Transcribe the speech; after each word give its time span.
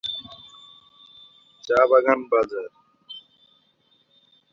চা 1.63 1.79
বাগান 1.91 2.19
বাজার। 2.31 2.69